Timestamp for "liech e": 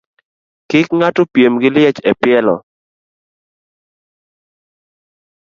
1.75-2.11